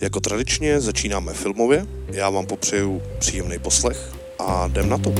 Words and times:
Jako 0.00 0.20
tradičně 0.20 0.80
začínáme 0.80 1.32
filmově, 1.34 1.86
já 2.08 2.30
vám 2.30 2.46
popřeju 2.46 3.02
příjemný 3.18 3.58
poslech 3.58 4.12
a 4.38 4.66
jdem 4.66 4.88
na 4.88 4.98
to. 4.98 5.14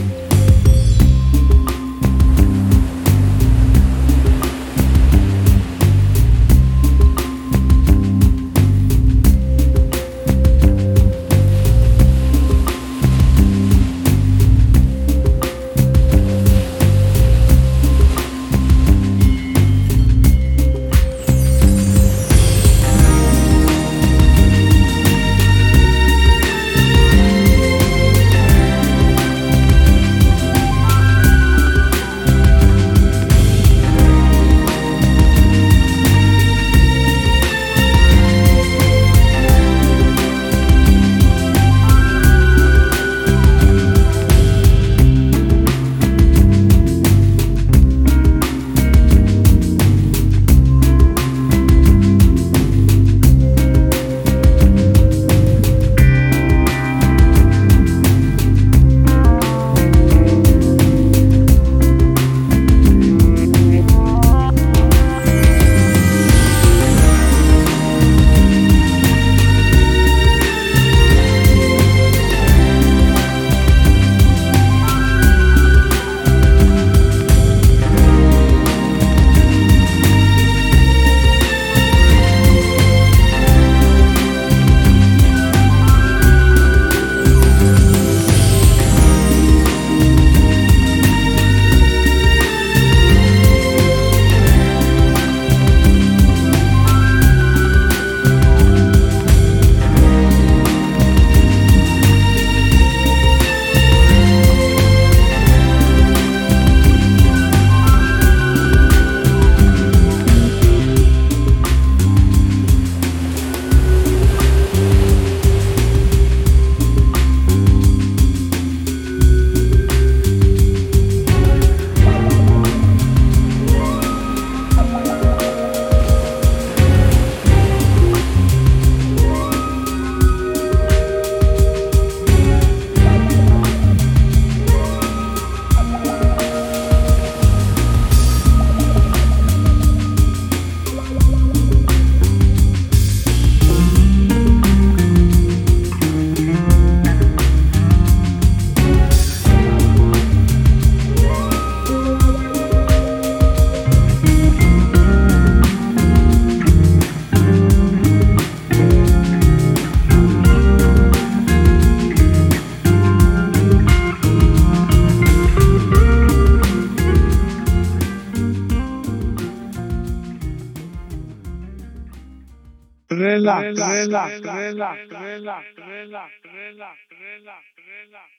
Relax, 173.49 173.79
relax, 173.79 174.41
relax, 174.45 174.99
relax, 175.11 175.65
relax, 175.79 176.35
relax, 176.45 176.97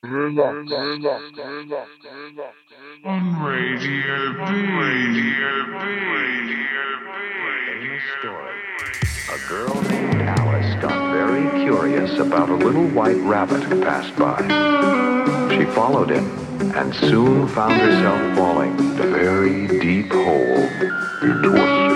relax, 0.04 0.46
On 3.06 3.44
Radio 3.44 4.34
B, 4.34 4.40
Radio 4.78 5.66
B, 5.66 5.74
Radio 5.74 6.70
famous 7.66 8.04
story. 8.20 8.58
A 9.34 9.38
girl 9.48 9.82
named 9.90 10.22
Alice 10.22 10.82
got 10.82 11.14
very 11.14 11.64
curious 11.64 12.20
about 12.20 12.50
a 12.50 12.56
little 12.56 12.88
white 12.90 13.18
rabbit 13.18 13.64
who 13.64 13.82
passed 13.82 14.16
by. 14.16 14.38
She 15.56 15.66
followed 15.74 16.10
him 16.12 16.26
and 16.76 16.94
soon 16.94 17.48
found 17.48 17.74
herself 17.74 18.38
falling 18.38 18.74
a 19.00 19.08
very 19.08 19.68
deep 19.80 20.12
hole 20.12 20.70
into 21.22 21.56
a 21.56 21.89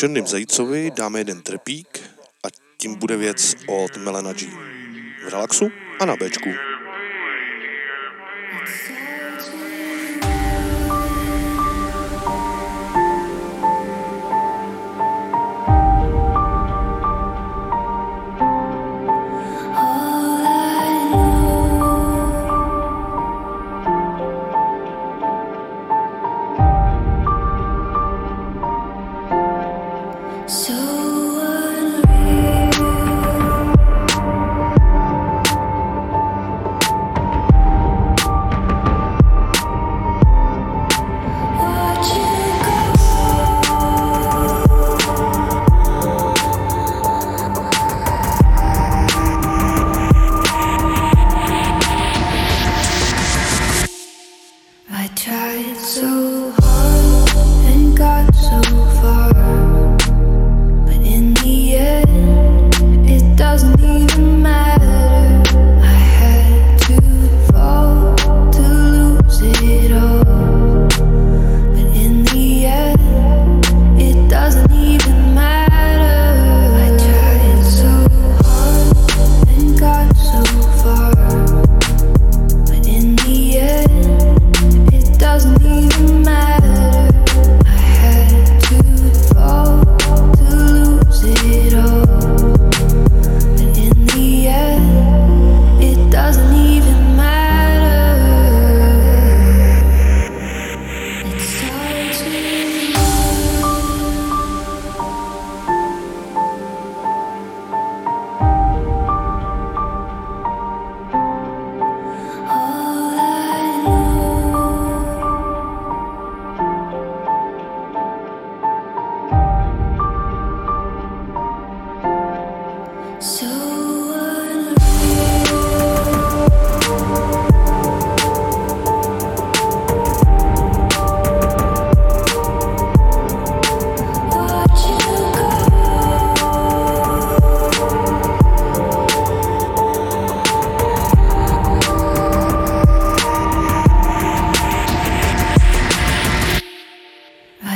Černým 0.00 0.26
zajícovi 0.26 0.90
dáme 0.96 1.20
jeden 1.20 1.42
trpík 1.42 2.00
a 2.44 2.48
tím 2.76 2.94
bude 2.94 3.16
věc 3.16 3.54
od 3.68 3.96
Melena 3.96 4.32
G. 4.32 4.46
V 5.24 5.28
relaxu 5.28 5.68
a 6.00 6.04
na 6.04 6.16
Bčku. 6.16 6.48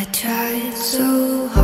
I 0.04 0.06
tried 0.12 0.75
so 0.75 1.49
hard. 1.49 1.63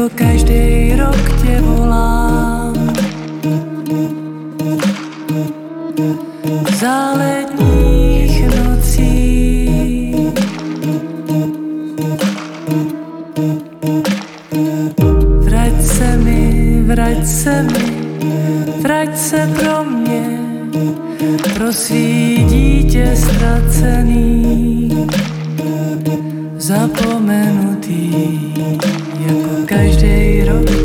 to 0.00 0.08
každý 0.14 0.96
rok 0.96 1.42
tě 1.42 1.60
volám. 1.60 2.74
Za 6.80 7.12
letních 7.12 8.48
nocí 8.56 9.10
Vrať 15.44 15.82
se 15.82 16.16
mi, 16.16 16.82
vrať 16.86 17.26
se 17.26 17.62
mi, 17.62 17.86
vrať 18.82 19.18
se 19.18 19.50
pro 19.58 19.84
mě, 19.84 20.40
pro 21.54 21.72
svý 21.72 22.44
dítě 22.48 23.16
ztracený, 23.16 24.90
zapomenutý 26.56 28.10
jako 29.20 29.66
každý 29.66 30.44
rok 30.44 30.79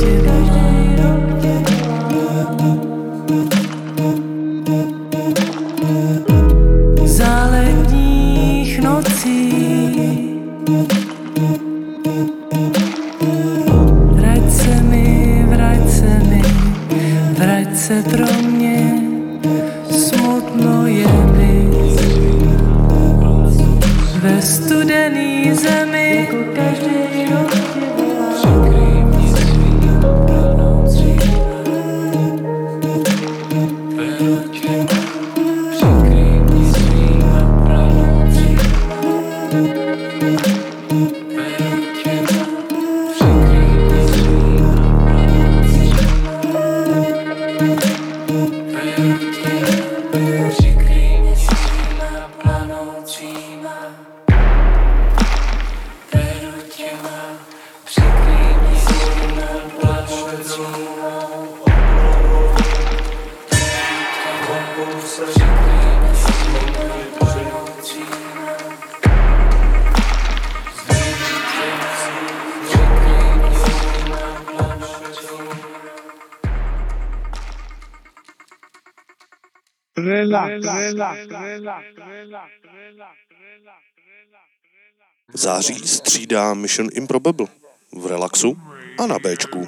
Září 85.38 85.88
střídá 85.88 86.54
Mission 86.54 86.88
Improbable 86.94 87.48
v 87.96 88.08
relaxu 88.08 88.58
a 89.00 89.08
na 89.08 89.20
Bčku. 89.20 89.68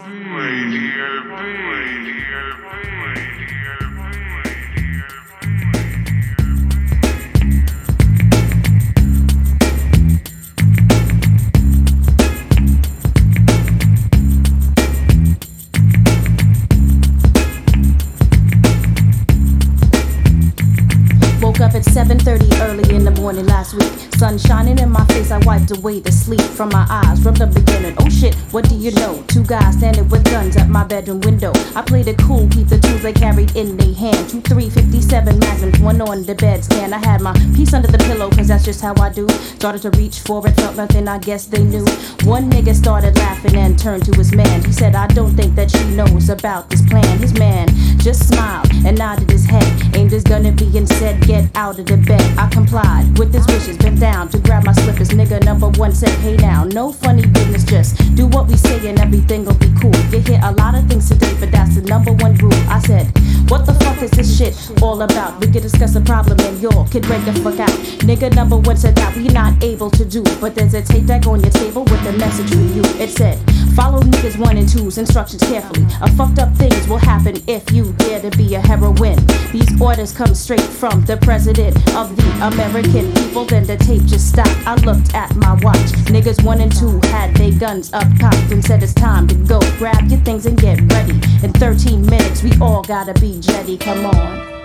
Up 21.58 21.76
at 21.76 21.84
7:30 21.84 22.62
early 22.62 22.96
in 22.96 23.04
the 23.04 23.22
morning 23.22 23.50
last 23.50 23.74
week. 23.74 24.07
Sun 24.18 24.40
shining 24.40 24.80
in 24.80 24.90
my 24.90 25.06
face, 25.06 25.30
I 25.30 25.38
wiped 25.46 25.70
away 25.70 26.00
the 26.00 26.12
sleep 26.12 26.42
from 26.42 26.70
my 26.70 26.88
eyes. 26.90 27.22
From 27.22 27.36
the 27.36 27.46
beginning, 27.46 27.94
oh 28.00 28.10
shit, 28.10 28.34
what 28.50 28.68
do 28.68 28.76
you 28.76 28.90
know? 28.94 29.24
Two 29.28 29.44
guys 29.44 29.76
standing 29.76 30.10
with 30.10 30.24
guns 30.26 30.58
at 30.58 30.70
my 30.70 30.84
bedroom 30.84 31.22
window. 31.22 31.52
I 31.76 31.84
played 31.84 32.08
it 32.08 32.18
cool, 32.18 32.48
keep 32.50 32.68
the 32.68 32.80
tools 32.80 33.04
they 33.04 33.14
carried 33.14 33.56
in 33.56 33.78
their 33.78 33.94
hand. 33.94 34.28
Two 34.28 34.42
357 34.42 35.38
magnums, 35.38 35.80
one 35.82 36.02
on 36.02 36.24
the 36.24 36.34
bed 36.34 36.64
stand. 36.64 36.96
I 36.96 36.98
had 36.98 37.22
my 37.22 37.32
piece 37.56 37.76
under 37.76 37.88
the 37.88 38.00
pillow, 38.00 38.32
cause 38.32 38.48
that's 38.48 38.66
just 38.66 38.82
how 38.82 38.96
I 39.00 39.10
do. 39.10 39.30
Started 39.30 39.84
to 39.84 39.92
reach 39.92 40.22
for 40.22 40.46
it, 40.48 40.56
felt 40.56 40.78
nothing, 40.78 41.08
I 41.08 41.20
guess 41.20 41.46
they 41.46 41.64
knew. 41.64 41.86
One 42.24 42.50
nigga 42.50 42.74
started 42.74 43.16
laughing 43.18 43.56
and 43.56 43.78
turned 43.78 44.06
to 44.06 44.18
his 44.18 44.34
man. 44.34 44.66
He 44.66 44.72
said, 44.72 44.96
I 44.96 45.06
don't 45.08 45.36
think 45.36 45.54
that 45.54 45.70
she 45.70 45.84
knows 45.92 46.30
about 46.30 46.72
this 46.72 46.82
plan. 46.82 47.20
His 47.20 47.38
man 47.38 47.68
just 48.00 48.28
smiled 48.30 48.68
and 48.84 48.98
nodded 48.98 49.30
his 49.30 49.46
head, 49.46 49.96
aimed 49.96 50.12
his 50.12 50.24
gun 50.24 50.48
at 50.48 50.60
me 50.60 50.76
and 50.76 50.90
said, 50.90 51.22
Get 51.28 51.56
out 51.56 51.78
of 51.78 51.86
the 51.86 51.98
bed. 51.98 52.38
I 52.40 52.48
complied 52.50 53.16
with 53.20 53.32
his 53.32 53.46
wishes, 53.46 53.78
down 54.12 54.30
to 54.30 54.40
grab 54.40 54.64
my 54.64 54.72
slippers. 54.72 55.10
Nigga 55.10 55.44
number 55.44 55.70
one 55.84 55.94
said, 55.94 56.16
Hey 56.24 56.38
now, 56.38 56.64
no 56.64 56.94
funny 56.94 57.26
business, 57.28 57.64
just 57.66 57.90
do 58.16 58.26
what 58.28 58.48
we 58.48 58.56
say 58.56 58.78
and 58.90 58.98
everything 59.00 59.44
will 59.44 59.60
be 59.66 59.70
cool. 59.82 59.98
You 60.12 60.20
hear 60.20 60.40
a 60.44 60.54
lot 60.54 60.76
of 60.76 60.88
things 60.88 61.10
today, 61.10 61.36
but 61.42 61.52
that's 61.52 61.76
the 61.76 61.82
number 61.82 62.14
one 62.14 62.36
rule. 62.36 62.62
I 62.78 62.80
said, 62.80 63.06
What 63.50 63.66
the 63.66 63.74
fuck 63.84 64.02
is 64.02 64.12
this 64.12 64.30
shit 64.38 64.54
all 64.82 65.02
about? 65.02 65.40
We 65.42 65.48
could 65.52 65.64
discuss 65.64 65.96
a 65.96 66.02
problem 66.02 66.40
and 66.40 66.58
y'all 66.62 66.88
could 66.88 67.04
break 67.04 67.24
the 67.26 67.34
fuck 67.44 67.60
out. 67.60 67.76
Nigga 68.10 68.34
number 68.34 68.58
one 68.58 68.78
said 68.78 68.96
that 68.96 69.14
we 69.18 69.28
not 69.28 69.62
able 69.62 69.90
to 69.92 70.06
do, 70.06 70.24
but 70.40 70.56
there's 70.56 70.74
a 70.74 70.82
tape 70.82 71.06
deck 71.06 71.28
on 71.28 71.42
your 71.42 71.52
table 71.52 71.84
with 71.84 72.04
a 72.08 72.14
message 72.14 72.50
for 72.50 72.68
you. 72.78 72.84
It 73.04 73.10
said, 73.10 73.38
Follow 73.76 74.02
niggas 74.02 74.40
one 74.40 74.58
and 74.58 74.68
two's 74.68 74.98
instructions 74.98 75.44
carefully. 75.44 75.86
A 76.02 76.10
fucked 76.14 76.40
up 76.40 76.52
things 76.56 76.88
will 76.88 76.98
happen 76.98 77.36
if 77.48 77.72
you 77.72 77.94
dare 78.00 78.22
to 78.22 78.32
be 78.38 78.56
a 78.56 78.62
heroine. 78.62 79.20
These 79.52 79.80
orders 79.80 80.12
come 80.12 80.34
straight 80.34 80.70
from 80.82 81.06
the 81.06 81.18
president 81.18 81.76
of 81.94 82.16
the 82.16 82.28
American 82.48 83.14
people. 83.14 83.46
Then 83.46 83.66
the 83.68 83.78
tape 83.78 83.97
just 84.00 84.30
stopped. 84.30 84.56
I 84.66 84.76
looked 84.76 85.14
at 85.14 85.36
my 85.36 85.54
watch. 85.62 85.92
Niggas 86.12 86.44
one 86.44 86.62
and 86.62 86.76
two 86.76 87.00
had 87.10 87.36
their 87.36 87.52
guns 87.52 87.94
up 87.94 88.08
cocked 88.20 88.52
and 88.52 88.64
said 88.64 88.84
it's 88.84 88.94
time 88.94 89.28
to 89.28 89.36
go. 89.36 89.60
Grab 89.78 90.10
your 90.10 90.20
things 90.22 90.46
and 90.46 90.60
get 90.60 90.80
ready. 90.92 91.14
In 91.44 91.54
13 91.54 92.06
minutes, 92.06 92.44
we 92.44 92.52
all 92.60 92.84
gotta 92.84 93.14
be 93.20 93.40
jetty. 93.40 93.78
Come 93.78 94.06
on. 94.06 94.57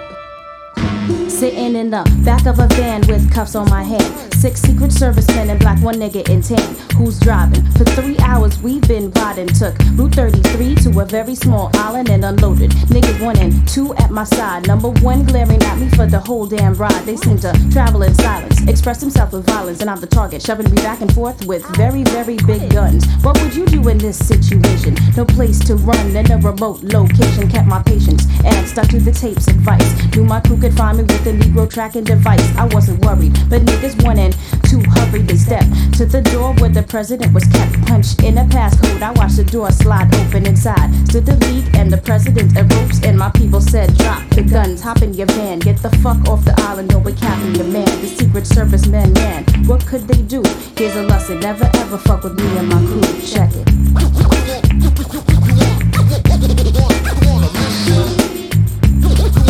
Sitting 1.28 1.74
in 1.74 1.90
the 1.90 2.04
back 2.24 2.46
of 2.46 2.60
a 2.60 2.68
van 2.76 3.00
with 3.08 3.32
cuffs 3.32 3.56
on 3.56 3.68
my 3.68 3.82
hand. 3.82 4.32
Six 4.34 4.60
secret 4.60 4.92
servicemen 4.92 5.50
and 5.50 5.58
black, 5.58 5.80
one 5.82 5.96
nigga 5.96 6.28
in 6.28 6.40
tan. 6.42 6.74
Who's 6.96 7.18
driving? 7.18 7.64
For 7.72 7.84
three 7.84 8.16
hours 8.18 8.60
we've 8.60 8.86
been 8.86 9.10
riding. 9.12 9.48
Took 9.48 9.76
Route 9.94 10.14
33 10.14 10.74
to 10.76 11.00
a 11.00 11.04
very 11.04 11.34
small 11.34 11.70
island 11.74 12.10
and 12.10 12.24
unloaded. 12.24 12.70
Niggas 12.90 13.24
one 13.24 13.38
and 13.38 13.66
two 13.68 13.94
at 13.96 14.10
my 14.10 14.24
side. 14.24 14.66
Number 14.66 14.90
one 14.90 15.24
glaring 15.24 15.62
at 15.62 15.78
me 15.78 15.88
for 15.90 16.06
the 16.06 16.18
whole 16.18 16.46
damn 16.46 16.74
ride. 16.74 17.04
They 17.04 17.16
seem 17.16 17.38
to 17.38 17.52
travel 17.70 18.02
in 18.02 18.14
silence, 18.14 18.60
express 18.68 19.00
themselves 19.00 19.32
with 19.32 19.46
violence, 19.46 19.80
and 19.80 19.90
I'm 19.90 20.00
the 20.00 20.06
target, 20.06 20.42
shoving 20.42 20.70
me 20.70 20.76
back 20.76 21.00
and 21.00 21.12
forth 21.12 21.44
with 21.46 21.64
very, 21.76 22.02
very 22.04 22.36
big 22.46 22.70
guns. 22.70 23.06
What 23.22 23.40
would 23.42 23.54
you 23.54 23.66
do 23.66 23.88
in 23.88 23.98
this 23.98 24.18
situation? 24.18 24.96
No 25.16 25.24
place 25.24 25.58
to 25.66 25.76
run 25.76 26.16
in 26.16 26.30
a 26.30 26.38
remote 26.38 26.82
location. 26.82 27.48
Kept 27.48 27.66
my 27.66 27.82
patience 27.82 28.26
and 28.44 28.68
stuck 28.68 28.88
to 28.88 29.00
the 29.00 29.12
tape's 29.12 29.48
advice. 29.48 30.16
Knew 30.16 30.24
my 30.24 30.40
crew 30.40 30.56
could 30.56 30.71
find 30.76 30.98
me 30.98 31.04
with 31.04 31.26
a 31.26 31.32
Negro 31.32 31.68
tracking 31.68 32.04
device. 32.04 32.44
I 32.56 32.66
wasn't 32.66 33.04
worried, 33.04 33.32
but 33.48 33.62
niggas 33.62 33.96
and 34.18 34.36
two 34.68 34.80
hurried. 34.90 35.26
They 35.28 35.36
stepped 35.36 35.94
to 35.98 36.06
the 36.06 36.22
door 36.22 36.54
where 36.54 36.70
the 36.70 36.82
president 36.82 37.32
was 37.32 37.44
kept. 37.44 37.80
Punched 37.86 38.22
in 38.22 38.38
a 38.38 38.44
passcode. 38.44 39.02
I 39.02 39.12
watched 39.12 39.36
the 39.36 39.44
door 39.44 39.70
slide 39.70 40.14
open 40.14 40.46
inside. 40.46 40.90
Stood 41.08 41.26
the 41.26 41.36
league 41.46 41.74
and 41.74 41.90
the 41.90 41.98
president 41.98 42.54
ropes. 42.56 43.02
And 43.04 43.18
my 43.18 43.30
people 43.30 43.60
said, 43.60 43.96
Drop 43.98 44.28
the 44.30 44.42
guns, 44.42 44.80
hop 44.82 45.02
in 45.02 45.14
your 45.14 45.26
van, 45.28 45.58
get 45.58 45.82
the 45.82 45.90
fuck 46.02 46.28
off 46.28 46.44
the 46.44 46.54
island, 46.62 46.92
or 46.94 47.00
we're 47.00 47.16
capping 47.16 47.54
your 47.54 47.66
man. 47.66 48.00
The 48.00 48.08
Secret 48.08 48.46
Service 48.46 48.86
men, 48.86 49.12
man, 49.14 49.44
what 49.66 49.86
could 49.86 50.06
they 50.08 50.22
do? 50.22 50.42
Here's 50.76 50.96
a 50.96 51.02
lesson: 51.02 51.40
never 51.40 51.68
ever 51.74 51.98
fuck 51.98 52.22
with 52.24 52.38
me 52.38 52.58
and 52.58 52.68
my 52.68 52.78
crew. 52.78 53.02
Check 53.24 53.50
it. 53.54 53.68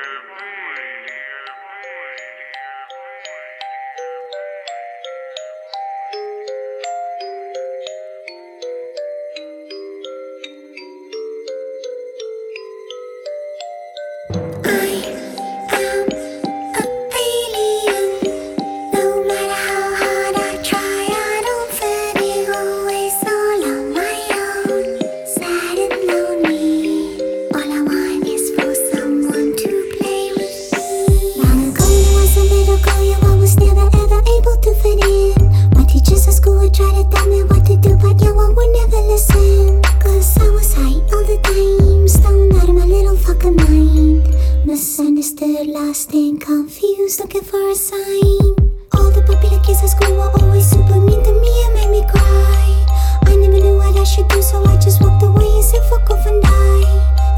try 36.81 37.03
to 37.03 37.09
tell 37.09 37.27
me 37.27 37.43
what 37.43 37.65
to 37.65 37.77
do, 37.77 37.95
but 37.97 38.19
yeah, 38.21 38.33
I 38.33 38.49
would 38.49 38.71
never 38.79 39.01
listen. 39.13 39.81
Cause 40.01 40.37
I 40.37 40.49
was 40.49 40.73
high 40.73 40.97
all 41.13 41.25
the 41.29 41.37
time, 41.45 42.07
stoned 42.07 42.53
out 42.57 42.69
of 42.69 42.75
my 42.75 42.85
little 42.85 43.17
fucking 43.17 43.55
mind. 43.55 44.25
Misunderstood, 44.65 45.67
lost 45.67 46.13
and 46.13 46.41
confused, 46.41 47.19
looking 47.19 47.43
for 47.43 47.61
a 47.69 47.75
sign. 47.75 48.55
All 48.93 49.11
the 49.13 49.21
popular 49.27 49.61
kids 49.63 49.83
at 49.83 49.89
school 49.93 50.15
were 50.17 50.31
always 50.41 50.69
super 50.69 50.99
mean 50.99 51.23
to 51.23 51.33
me 51.43 51.53
and 51.65 51.73
made 51.77 51.91
me 51.91 52.01
cry. 52.09 52.85
I 53.29 53.35
never 53.35 53.59
knew 53.61 53.77
what 53.77 53.95
I 53.95 54.03
should 54.03 54.27
do, 54.29 54.41
so 54.41 54.63
I 54.65 54.75
just 54.77 55.01
walked 55.01 55.21
away 55.23 55.45
and 55.45 55.63
said 55.63 55.83
fuck 55.85 56.09
off 56.09 56.25
and 56.25 56.41
die. 56.41 56.85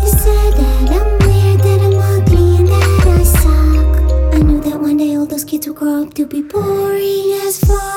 They 0.01 0.11
said 0.23 0.51
that 0.55 0.87
I'm 0.97 1.09
weird, 1.27 1.59
that 1.59 1.79
I'm 1.87 1.99
ugly, 2.15 2.57
and 2.59 2.67
that 2.69 3.07
I 3.07 3.23
suck. 3.23 4.35
I 4.35 4.39
knew 4.39 4.61
that 4.61 4.79
one 4.79 4.97
day 4.97 5.15
all 5.17 5.25
those 5.25 5.43
kids 5.43 5.67
would 5.67 5.75
grow 5.75 6.03
up 6.03 6.13
to 6.13 6.25
be 6.25 6.41
boring 6.41 7.33
as 7.43 7.59
fuck. 7.59 7.92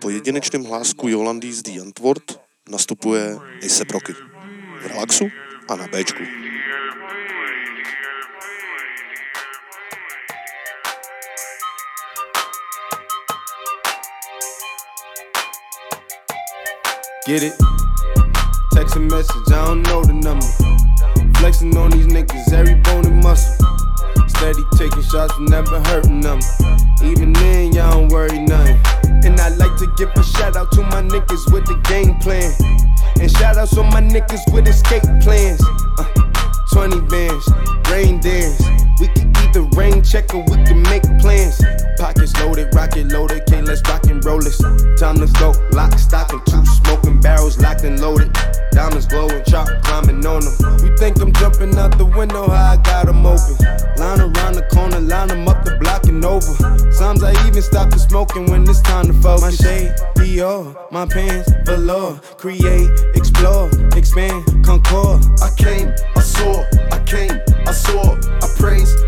Po 0.00 0.10
jedinečném 0.10 0.64
hlásku 0.64 1.08
Jolandy 1.08 1.52
z 1.52 1.62
The 1.62 1.80
Antwort 1.80 2.40
nastupuje 2.68 3.36
Ace 3.66 3.84
Rocky. 3.92 4.12
V 4.80 4.86
relaxu 4.86 5.28
a 5.68 5.76
na 5.76 5.86
Bčku. 5.88 6.22
Get 17.26 17.42
it? 17.42 17.52
Text 18.72 18.96
a 18.96 19.00
message, 19.00 19.48
I 19.48 19.66
don't 19.66 19.82
know 19.82 20.02
the 20.02 20.14
number. 20.14 20.46
Flexing 21.38 21.76
on 21.76 21.90
these 21.90 22.06
niggas, 22.06 22.52
every 22.52 22.74
bone 22.74 23.06
and 23.06 23.22
muscle. 23.22 23.77
Steady 24.38 24.62
taking 24.76 25.02
shots, 25.02 25.34
never 25.40 25.80
hurting 25.88 26.20
them. 26.20 26.38
Even 27.02 27.32
then, 27.32 27.72
y'all 27.72 27.90
don't 27.90 28.08
worry 28.12 28.38
nothing. 28.38 28.78
And 29.24 29.40
I 29.40 29.48
like 29.48 29.76
to 29.78 29.92
give 29.96 30.10
a 30.14 30.22
shout 30.22 30.54
out 30.54 30.70
to 30.72 30.82
my 30.82 31.02
niggas 31.02 31.52
with 31.52 31.66
the 31.66 31.74
game 31.88 32.14
plan. 32.20 32.54
And 33.20 33.28
shout 33.28 33.56
outs 33.56 33.74
to 33.74 33.82
my 33.82 34.00
niggas 34.00 34.52
with 34.52 34.68
escape 34.68 35.02
plans. 35.22 35.60
Uh, 35.98 36.04
20 36.70 37.00
bands, 37.08 37.48
rain 37.90 38.20
dance. 38.20 38.62
We 39.00 39.08
can 39.08 39.32
either 39.58 39.68
rain 39.76 40.02
check 40.02 40.34
or 40.34 40.42
we 40.44 40.62
can 40.64 40.82
make 40.82 41.02
plans. 41.20 41.60
Pockets 41.98 42.36
loaded, 42.40 42.72
rocket 42.74 43.10
loaded, 43.12 43.42
okay, 43.42 43.62
let's 43.62 43.82
rock 43.88 44.04
and 44.04 44.24
roll 44.24 44.38
this. 44.38 44.58
Time 44.98 45.16
to 45.16 45.26
go, 45.38 45.52
lock, 45.72 45.98
stock, 45.98 46.32
and 46.32 46.44
two 46.46 46.64
smoking 46.66 47.20
barrels 47.20 47.58
locked 47.58 47.82
and 47.82 48.00
loaded. 48.00 48.32
Diamonds 48.70 49.06
glowing, 49.06 49.42
chop 49.44 49.68
climbing 49.82 50.24
on 50.26 50.40
them. 50.40 50.86
You 50.86 50.96
think 50.96 51.20
I'm 51.20 51.32
jumping 51.32 51.76
out 51.76 51.98
the 51.98 52.04
window, 52.04 52.48
how 52.48 52.72
I 52.72 52.76
got 52.76 53.06
them 53.06 53.26
open. 53.26 53.56
Line 53.96 54.20
around 54.20 54.54
the 54.54 54.66
corner, 54.70 55.00
line 55.00 55.28
them 55.28 55.48
up 55.48 55.64
the 55.64 55.76
block 55.78 56.04
and 56.04 56.24
over. 56.24 56.54
Sometimes 56.92 57.22
I 57.24 57.32
even 57.46 57.62
stop 57.62 57.90
the 57.90 57.98
smoking 57.98 58.46
when 58.50 58.62
it's 58.62 58.80
time 58.82 59.06
to 59.06 59.12
focus. 59.14 59.42
My 59.42 59.50
shade, 59.50 59.94
Dior, 60.14 60.76
my 60.92 61.06
pants, 61.06 61.50
velour. 61.64 62.20
Create, 62.36 62.90
explore, 63.14 63.68
expand, 63.96 64.44
concord. 64.64 65.24
I 65.42 65.50
came, 65.56 65.92
I 66.14 66.20
saw, 66.20 66.64
I 66.92 67.02
came, 67.04 67.40
I 67.66 67.72
saw, 67.72 68.14
I 68.14 68.48
praise 68.56 68.94
the 68.94 69.07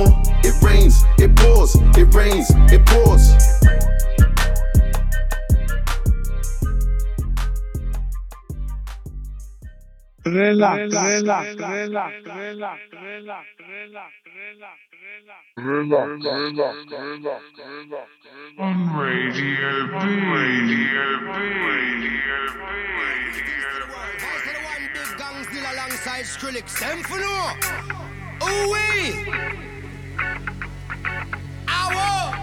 more. 0.00 0.22
It 0.42 0.54
rains, 0.62 1.04
it 1.18 1.34
pours, 1.36 1.74
it 1.96 2.14
rains, 2.14 2.50
it 2.72 2.84
pours. 2.86 3.30
Relax, 10.26 10.92
relax, 10.92 11.16
relax, 11.16 11.56
relax, 11.58 12.14
relax, 12.26 12.80
relax, 12.92 13.46
relax, 13.58 14.12
Relax, 15.56 16.08
relax, 16.24 16.76
relax, 16.90 17.42
relax. 17.58 18.10
On 18.58 18.76
Radio 18.96 19.86
B. 19.86 19.94
Radio 19.94 21.10
B. 21.20 21.32
Radio 21.70 22.20
B. 22.30 22.70
Big 24.92 25.10
gang 25.18 25.44
still 25.44 25.66
alongside 25.72 26.24
Skrillex. 26.24 26.78
Them 26.78 27.02
for 27.02 27.18
no. 27.18 27.36
Ooh 28.48 29.69
wee. 30.20 30.50
Ow. 31.68 32.39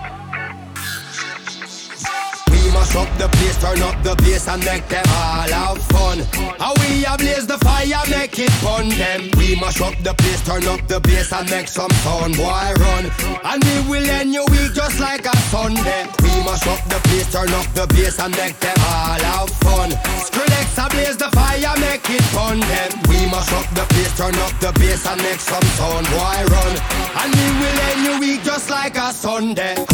We 2.67 2.73
mash 2.73 2.95
up 2.97 3.07
the 3.17 3.29
place, 3.29 3.55
turn 3.63 3.81
up 3.81 3.95
the 4.03 4.13
bass 4.19 4.45
and 4.49 4.59
make 4.65 4.85
them 4.89 5.05
all 5.07 5.47
have 5.47 5.79
fun. 5.87 6.19
How 6.59 6.75
we 6.83 7.05
ablaze 7.05 7.47
the 7.47 7.57
fire, 7.63 8.03
make 8.11 8.37
it 8.37 8.51
fun 8.59 8.89
them. 8.89 9.31
We 9.39 9.55
mash 9.55 9.79
up 9.79 9.95
the 10.03 10.13
place, 10.13 10.43
turn 10.43 10.67
up 10.67 10.83
the 10.85 10.99
bass 10.99 11.31
and 11.31 11.49
make 11.49 11.69
some 11.69 11.89
sound, 12.03 12.35
boy 12.35 12.67
run. 12.75 13.05
And 13.47 13.63
we 13.63 13.75
will 13.87 14.09
end 14.09 14.33
your 14.33 14.43
week 14.51 14.75
just 14.75 14.99
like 14.99 15.23
a 15.23 15.37
Sunday. 15.47 16.11
We 16.19 16.43
mash 16.43 16.67
up 16.67 16.83
the 16.91 16.99
place, 17.07 17.31
turn 17.31 17.47
up 17.55 17.71
the 17.71 17.87
bass 17.87 18.19
and 18.19 18.35
make 18.35 18.59
them 18.59 18.75
all 18.83 19.23
have 19.31 19.49
fun. 19.63 19.95
Skrillex 20.27 20.75
ablaze 20.75 21.15
the 21.15 21.31
fire, 21.31 21.71
make 21.79 22.03
it 22.11 22.25
fun 22.35 22.59
them. 22.59 22.91
We 23.07 23.31
mash 23.31 23.47
up 23.55 23.67
the 23.79 23.87
place, 23.95 24.11
turn 24.19 24.35
up 24.43 24.51
the 24.59 24.75
bass 24.75 25.07
and 25.07 25.23
make 25.23 25.39
some 25.39 25.67
sound, 25.79 26.03
boy 26.11 26.39
run. 26.51 26.73
And 27.15 27.31
we 27.31 27.47
will 27.63 27.79
end 27.95 28.01
your 28.03 28.19
week 28.19 28.43
just 28.43 28.69
like 28.69 28.97
a 28.97 29.13
Sunday. 29.15 29.87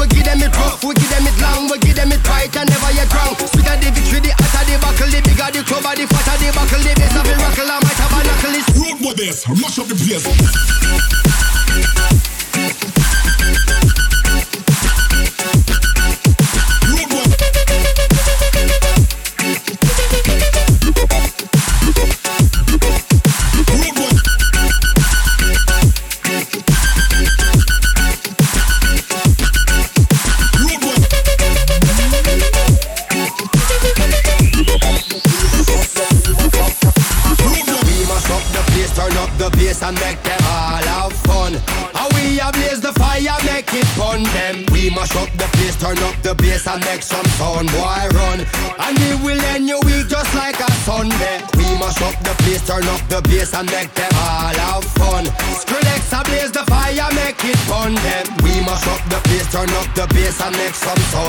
We 0.00 0.06
give 0.08 0.24
them 0.24 0.40
it 0.40 0.56
rough, 0.56 0.82
we 0.82 0.94
give 0.94 1.10
them 1.10 1.26
it 1.28 1.36
long. 1.42 1.68
We 1.68 1.76
give 1.78 1.94
them 1.94 2.10
it 2.10 2.26
right, 2.26 2.48
and 2.56 2.70
never 2.70 2.90
yet 2.96 3.12
wrong. 3.12 3.36
Sweeter 3.36 3.76
the 3.84 3.92
victory, 3.92 4.20
the 4.24 4.32
hotter 4.32 4.64
the 4.64 4.80
buckle. 4.80 5.12
The 5.12 5.20
bigger 5.20 5.50
the 5.52 5.60
club, 5.60 5.84
the 5.92 6.08
fatter 6.08 6.36
the 6.40 6.48
buckle. 6.56 6.80
The 6.80 6.94
bass 6.96 7.16
of 7.20 7.24
the 7.28 7.36
rockle, 7.36 7.68
I 7.68 7.76
might 7.84 8.00
have 8.00 8.16
a 8.16 8.20
knuckle. 8.24 8.80
Road 8.80 8.98
with 9.04 9.16
this, 9.20 9.46
mash 9.60 9.78
up 9.78 9.88
the 9.88 9.94
place. 10.00 11.29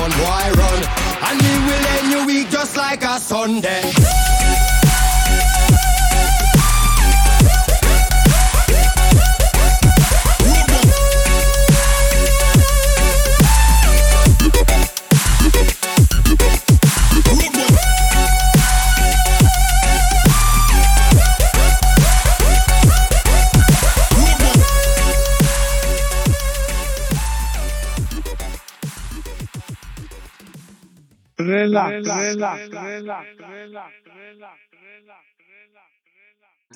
Some 0.02 0.10
sound, 0.10 0.61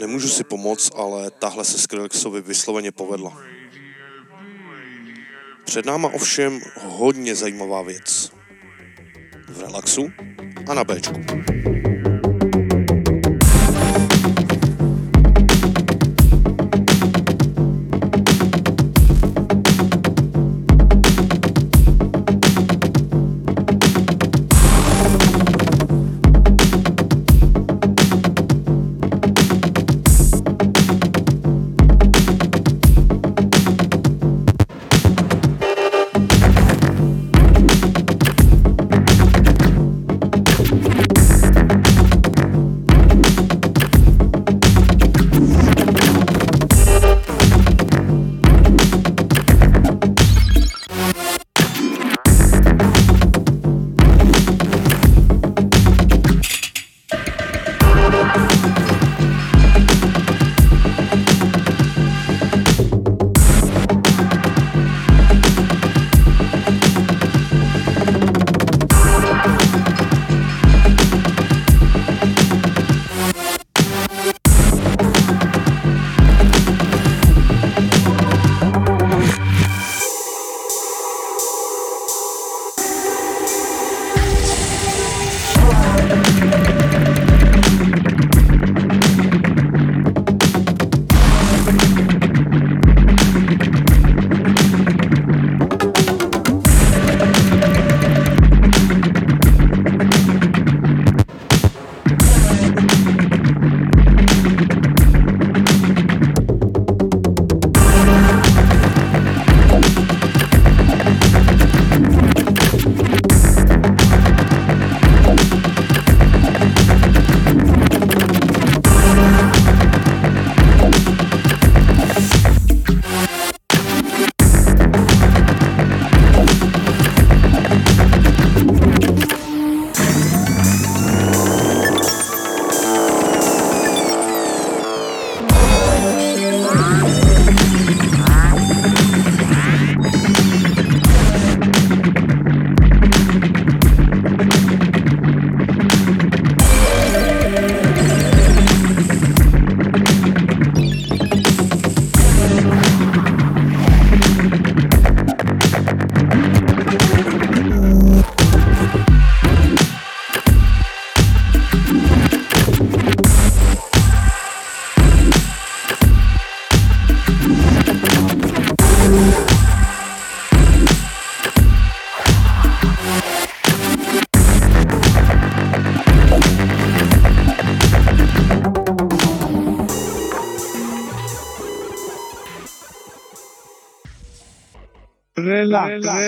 Nemůžu 0.00 0.28
si 0.28 0.44
pomoct, 0.44 0.92
ale 0.96 1.30
tahle 1.30 1.64
se 1.64 1.78
Skrillexovi 1.78 2.40
vysloveně 2.40 2.92
povedla. 2.92 3.42
Před 5.64 5.86
náma 5.86 6.08
ovšem 6.08 6.60
hodně 6.80 7.34
zajímavá 7.34 7.82
věc. 7.82 8.32
V 9.48 9.60
relaxu 9.60 10.12
a 10.70 10.74
na 10.74 10.84
Bčku. 10.84 11.20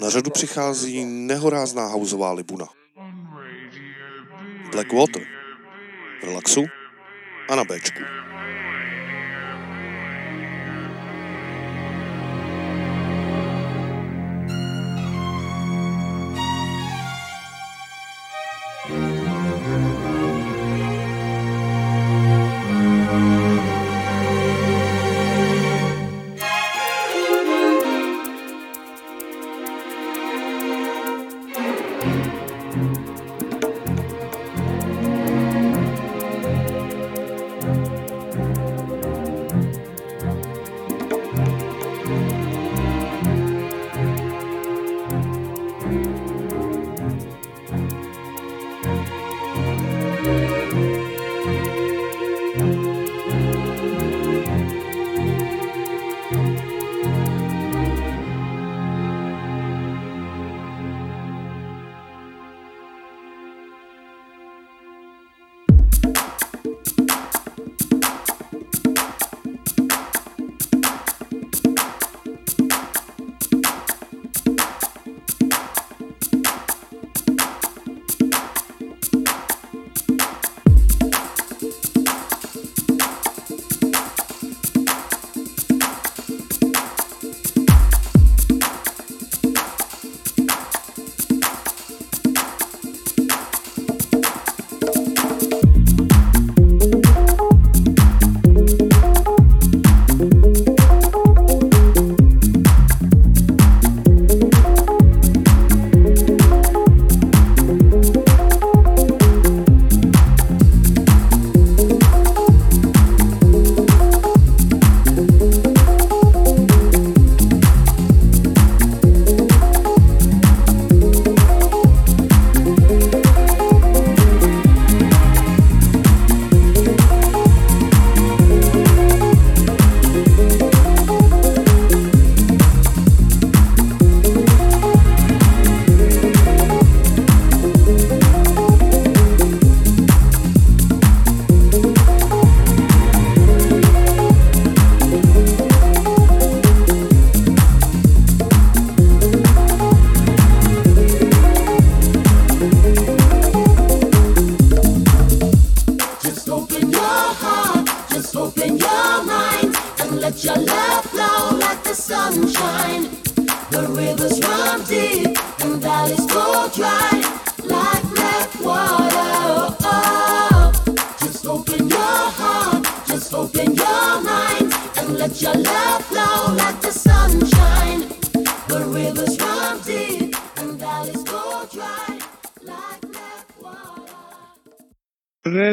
Na 0.00 0.10
řadu 0.10 0.30
přichází 0.30 1.04
nehorázná 1.04 1.86
houseová 1.86 2.32
libuna. 2.32 2.66
Blackwater. 4.72 5.22
Relaxu 6.22 6.64
a 7.48 7.54
na 7.54 7.64
Bčku. 7.64 8.21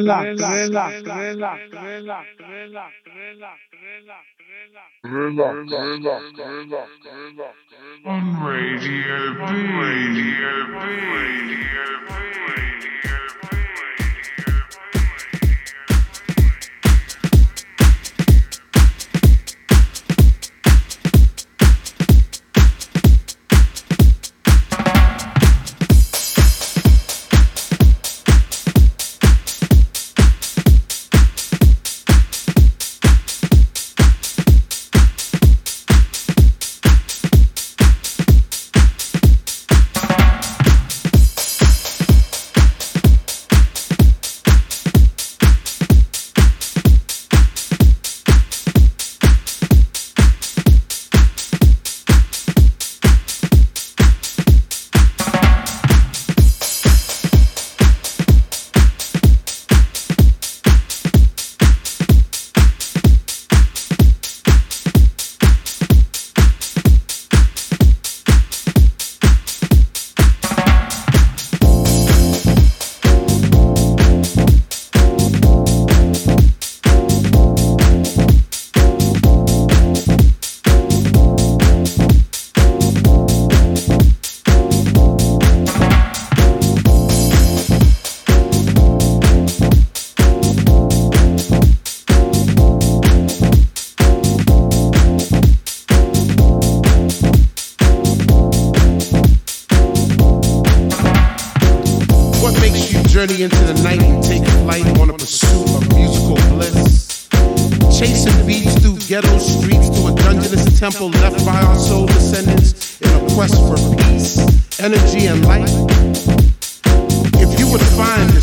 Relax, 0.09 0.41
relax, 0.41 1.05
relax, 1.05 1.59
relax, 1.69 1.69
relax, 1.71 2.25
relax, 2.49 2.89
relax, 3.13 4.25
Relax, 5.03 5.55
relax, 5.69 6.23
relax, 6.35 6.89
relax. 7.05 7.57
On 8.05 8.25
Radio 8.43 9.33
B. 9.35 9.53
Radio 9.77 10.65
B. 10.65 10.81
Radio 10.81 11.93
B. 12.07 12.68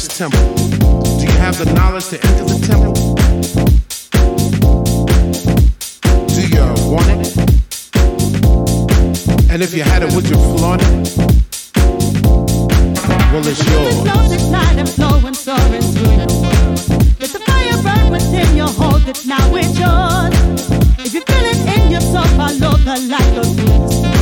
this 0.07 0.19
temple, 0.19 0.55
do 1.19 1.25
you 1.25 1.39
have 1.39 1.59
the 1.59 1.65
knowledge 1.75 2.09
to 2.09 2.17
enter 2.27 2.45
the 2.45 2.59
temple? 2.67 2.93
Do 6.29 6.41
you 6.55 6.65
want 6.93 7.09
it? 7.11 7.27
And 9.51 9.63
if 9.63 9.75
you 9.75 9.83
had 9.83 10.03
it, 10.03 10.13
would 10.15 10.29
you 10.29 10.37
flaunt 10.37 10.83
it? 10.83 10.89
Well, 13.33 13.47
it's 13.47 13.65
yours. 13.71 13.95
Flows 14.03 14.33
at 14.33 14.51
night 14.51 14.79
and 14.79 14.89
flowing, 14.89 15.35
soaring 15.35 15.83
through 15.83 16.15
your 16.21 16.31
world. 16.43 16.79
Let 17.21 17.31
the 17.35 17.41
fire 17.47 17.83
burn 17.83 18.11
within 18.13 18.57
you, 18.57 18.67
hold 18.67 19.09
it 19.09 19.27
now, 19.27 19.55
it's 19.55 19.79
yours. 19.79 20.35
If 21.05 21.15
you 21.15 21.23
feel 21.23 21.47
it 21.53 21.59
in 21.79 21.91
your 21.91 22.01
soul, 22.01 22.29
follow 22.37 22.77
the 22.77 22.97
light, 23.09 23.35
go 23.35 23.43
through 23.43 24.16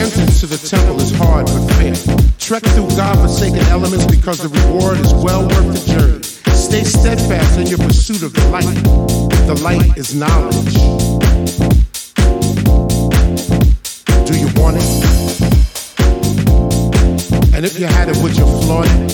entrance 0.00 0.40
to 0.40 0.46
the 0.46 0.56
temple 0.56 0.98
is 1.00 1.12
hard 1.12 1.46
but 1.46 1.68
fair. 1.76 1.94
Trek 2.38 2.62
through 2.72 2.88
God-forsaken 2.96 3.60
elements 3.68 4.06
because 4.06 4.38
the 4.40 4.48
reward 4.48 4.98
is 4.98 5.12
well 5.12 5.42
worth 5.42 5.68
the 5.76 5.82
journey. 5.92 6.22
Stay 6.56 6.84
steadfast 6.84 7.58
in 7.58 7.66
your 7.66 7.78
pursuit 7.78 8.22
of 8.22 8.32
the 8.32 8.48
light. 8.48 8.64
The 9.46 9.54
light 9.62 9.98
is 9.98 10.14
knowledge. 10.14 10.74
Do 14.24 14.32
you 14.40 14.48
want 14.56 14.76
it? 14.80 14.88
And 17.54 17.66
if 17.66 17.78
you 17.78 17.86
had 17.86 18.08
it, 18.08 18.16
would 18.22 18.36
you 18.36 18.46
flaunt 18.64 18.88
it? 18.88 19.12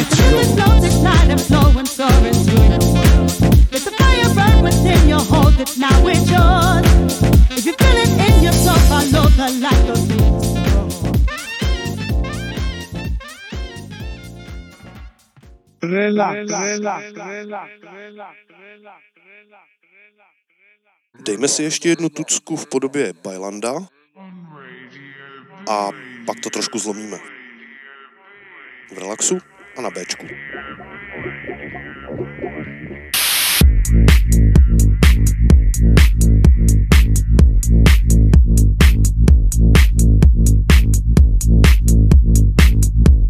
It's 0.00 0.14
yours. 0.18 0.48
flows 0.56 0.84
at 0.88 0.96
night 1.02 1.28
and 1.28 1.40
through 1.40 2.64
your 2.64 2.80
world. 2.96 3.28
Let 3.72 3.82
the 3.84 3.92
fire 3.98 4.30
burn 4.34 4.64
within 4.64 5.08
you, 5.08 5.18
hold 5.18 5.60
it 5.60 5.76
now, 5.76 6.06
it's 6.06 6.30
yours. 6.30 6.87
Follow 8.98 9.28
the 9.28 9.48
light, 9.60 9.86
go 9.86 9.94
through 9.94 10.28
the 10.28 10.50
storm. 10.60 10.88
relax, 15.82 16.50
relax, 16.50 17.12
relax, 17.12 17.12
relax, 17.14 17.70
relax, 17.82 18.36
relax. 18.50 19.02
Dejme 21.26 21.48
si 21.48 21.62
ještě 21.62 21.88
jednu 21.88 22.08
tucku 22.08 22.56
v 22.56 22.66
podobě 22.66 23.12
Bailanda 23.24 23.74
a 25.70 25.88
pak 26.26 26.40
to 26.40 26.50
trošku 26.50 26.78
zlomíme. 26.78 27.18
V 28.94 28.98
relaxu 28.98 29.38
a 29.76 29.82
na 29.82 29.90
Bčku. 29.90 30.26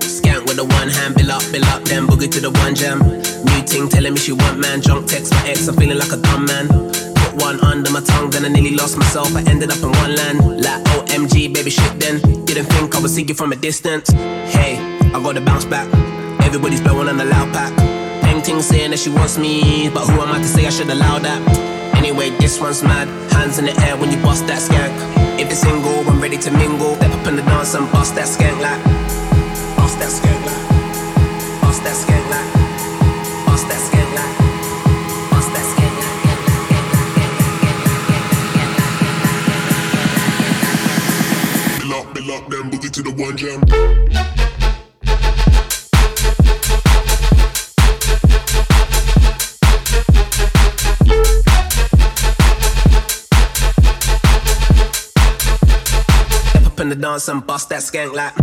Skank 0.00 0.46
with 0.46 0.56
the 0.56 0.64
one 0.64 0.88
hand, 0.88 1.14
bill 1.14 1.30
up, 1.32 1.42
bill 1.52 1.64
up, 1.66 1.82
then 1.84 2.06
boogie 2.06 2.30
to 2.30 2.40
the 2.40 2.50
one 2.50 2.74
jam. 2.74 2.98
New 3.00 3.62
ting 3.66 3.88
telling 3.88 4.12
me 4.14 4.18
she 4.18 4.32
want 4.32 4.58
man, 4.58 4.80
drunk 4.80 5.06
text 5.06 5.32
my 5.32 5.48
ex, 5.48 5.68
I'm 5.68 5.76
feeling 5.76 5.98
like 5.98 6.12
a 6.12 6.16
dumb 6.16 6.44
man. 6.44 6.68
Put 6.68 7.34
one 7.42 7.60
under 7.60 7.90
my 7.90 8.00
tongue, 8.00 8.30
then 8.30 8.44
I 8.44 8.48
nearly 8.48 8.74
lost 8.74 8.96
myself, 8.98 9.34
I 9.34 9.42
ended 9.50 9.70
up 9.70 9.82
in 9.82 9.92
one 9.92 10.14
land. 10.16 10.38
Like 10.62 10.82
OMG, 10.94 11.52
baby 11.54 11.70
shit 11.70 11.98
then. 12.00 12.20
Didn't 12.44 12.66
think 12.66 12.94
I 12.96 13.00
would 13.00 13.10
see 13.10 13.22
you 13.22 13.34
from 13.34 13.52
a 13.52 13.56
distance. 13.56 14.10
Hey, 14.10 14.78
I 15.14 15.22
gotta 15.22 15.40
bounce 15.40 15.64
back. 15.64 15.88
Everybody's 16.42 16.80
blowing 16.80 17.08
on 17.08 17.16
the 17.16 17.24
loud 17.24 17.52
pack. 17.52 17.72
Peng 18.22 18.42
ting 18.42 18.60
saying 18.60 18.90
that 18.90 18.98
she 18.98 19.10
wants 19.10 19.38
me, 19.38 19.88
but 19.90 20.06
who 20.06 20.20
am 20.20 20.32
I 20.32 20.38
to 20.38 20.48
say 20.48 20.66
I 20.66 20.70
should 20.70 20.90
allow 20.90 21.18
that? 21.20 21.69
Anyway, 21.94 22.30
this 22.38 22.60
one's 22.60 22.82
mad. 22.82 23.08
Hands 23.32 23.58
in 23.58 23.66
the 23.66 23.74
air 23.86 23.96
when 23.96 24.10
you 24.10 24.18
bust 24.22 24.46
that 24.46 24.60
skank. 24.60 24.92
If 25.38 25.50
it's 25.50 25.60
single, 25.60 26.08
I'm 26.08 26.20
ready 26.20 26.38
to 26.38 26.50
mingle. 26.50 26.96
Step 26.96 27.12
up 27.12 27.26
in 27.26 27.36
the 27.36 27.42
dance 27.42 27.74
and 27.74 27.90
bust 27.92 28.14
that 28.16 28.26
skank 28.26 28.60
like. 28.60 28.82
Bust 29.76 29.98
that 29.98 30.10
skank 30.10 30.40
like. 30.46 30.64
Bust 31.62 31.82
that 31.84 31.94
skank 31.94 32.26
like. 32.30 32.48
Bust 33.46 33.66
that 33.68 33.80
skank 33.86 34.10
like. 34.18 34.34
Bust 35.30 35.52
that 35.54 35.64
skank 35.64 35.94
like. 35.98 36.10
Boogie 42.70 42.90
to 42.90 43.02
the 43.02 43.10
one 43.12 43.36
jam. 43.36 44.09
In 56.80 56.88
the 56.88 56.94
dance 56.96 57.28
and 57.28 57.46
bust 57.46 57.68
that 57.68 57.80
skank 57.80 58.14
like. 58.14 58.34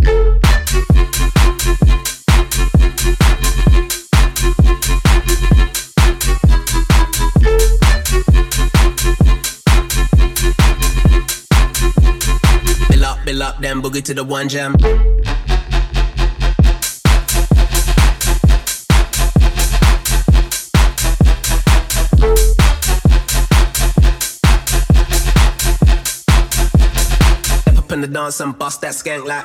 Bill 12.88 13.04
up, 13.04 13.24
bill 13.24 13.42
up, 13.42 13.60
then 13.60 13.82
boogie 13.82 14.04
to 14.04 14.14
the 14.14 14.24
one 14.24 14.48
jam. 14.48 14.76
In 27.98 28.02
the 28.02 28.06
dance 28.06 28.38
and 28.38 28.56
bust 28.56 28.80
that 28.82 28.94
skank 28.94 29.26
like. 29.26 29.44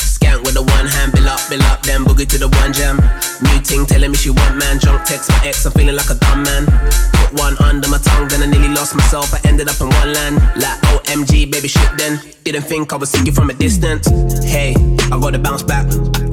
Skank 0.00 0.40
with 0.46 0.54
the 0.54 0.62
one 0.62 0.86
hand, 0.86 1.12
bill 1.12 1.28
up, 1.28 1.40
bill 1.50 1.60
up, 1.64 1.82
then 1.82 2.06
boogie 2.06 2.24
to 2.24 2.38
the 2.38 2.48
one 2.48 2.72
jam. 2.72 2.96
New 3.44 3.60
ting 3.60 3.84
telling 3.84 4.12
me 4.12 4.16
she 4.16 4.30
want 4.30 4.56
man, 4.56 4.78
drunk 4.78 5.04
text 5.04 5.28
my 5.28 5.40
ex, 5.44 5.66
I'm 5.66 5.72
feeling 5.72 5.94
like 5.94 6.08
a 6.08 6.14
dumb 6.14 6.42
man. 6.42 6.64
Put 7.12 7.36
one 7.36 7.54
under 7.60 7.86
my 7.92 7.98
tongue, 7.98 8.28
then 8.28 8.40
I 8.40 8.46
nearly 8.46 8.70
lost 8.70 8.96
myself, 8.96 9.28
I 9.34 9.46
ended 9.46 9.68
up 9.68 9.78
in 9.82 9.90
one 9.90 10.10
land. 10.14 10.36
Like 10.56 10.80
OMG, 10.88 11.52
baby 11.52 11.68
shit 11.68 11.90
then. 11.98 12.18
Didn't 12.44 12.62
think 12.62 12.94
I 12.94 12.96
was 12.96 13.10
see 13.10 13.22
you 13.26 13.32
from 13.32 13.50
a 13.50 13.52
distance. 13.52 14.08
Hey, 14.42 14.72
I 15.12 15.20
gotta 15.20 15.38
bounce 15.38 15.62
back. 15.62 15.84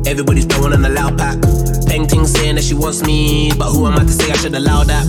Everybody's 0.08 0.46
blowing 0.46 0.72
on 0.72 0.86
a 0.86 0.90
loud 0.90 1.18
pack. 1.18 1.36
Peng 1.94 2.08
ting 2.08 2.26
saying 2.26 2.56
that 2.56 2.64
she 2.64 2.74
wants 2.74 3.04
me, 3.04 3.52
but 3.56 3.70
who 3.70 3.86
am 3.86 3.94
I 3.94 4.00
to 4.00 4.12
say 4.12 4.32
I 4.32 4.36
should 4.38 4.56
allow 4.56 4.84
that? 4.84 5.06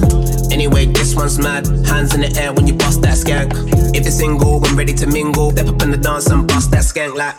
Anyway, 0.52 0.84
this 0.84 1.14
one's 1.14 1.38
mad. 1.38 1.66
Hands 1.86 2.14
in 2.14 2.20
the 2.20 2.38
air 2.38 2.52
when 2.52 2.66
you 2.66 2.74
bust 2.74 3.00
that 3.00 3.16
skank. 3.16 3.54
If 3.96 4.06
it's 4.06 4.18
single, 4.18 4.62
I'm 4.66 4.76
ready 4.76 4.92
to 4.92 5.06
mingle. 5.06 5.50
Step 5.52 5.68
up 5.68 5.80
in 5.80 5.90
the 5.90 5.96
dance 5.96 6.26
and 6.26 6.46
bust 6.46 6.70
that 6.72 6.84
skank 6.84 7.14
like. 7.14 7.36